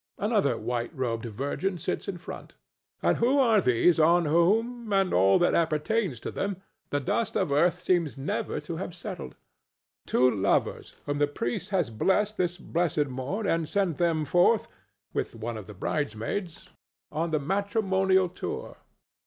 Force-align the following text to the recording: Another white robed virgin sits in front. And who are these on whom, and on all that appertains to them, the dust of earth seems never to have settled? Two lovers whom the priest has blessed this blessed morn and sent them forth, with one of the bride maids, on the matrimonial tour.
Another 0.17 0.57
white 0.57 0.89
robed 0.97 1.25
virgin 1.25 1.77
sits 1.77 2.07
in 2.07 2.17
front. 2.17 2.55
And 3.03 3.17
who 3.17 3.37
are 3.37 3.61
these 3.61 3.99
on 3.99 4.25
whom, 4.25 4.91
and 4.91 5.13
on 5.13 5.13
all 5.13 5.37
that 5.37 5.53
appertains 5.53 6.19
to 6.21 6.31
them, 6.31 6.59
the 6.89 6.99
dust 6.99 7.37
of 7.37 7.51
earth 7.51 7.81
seems 7.81 8.17
never 8.17 8.59
to 8.61 8.77
have 8.77 8.95
settled? 8.95 9.35
Two 10.07 10.27
lovers 10.31 10.95
whom 11.05 11.19
the 11.19 11.27
priest 11.27 11.69
has 11.69 11.91
blessed 11.91 12.37
this 12.37 12.57
blessed 12.57 13.09
morn 13.09 13.45
and 13.45 13.69
sent 13.69 13.99
them 13.99 14.25
forth, 14.25 14.67
with 15.13 15.35
one 15.35 15.55
of 15.55 15.67
the 15.67 15.75
bride 15.75 16.15
maids, 16.15 16.69
on 17.11 17.29
the 17.29 17.39
matrimonial 17.39 18.27
tour. 18.27 18.77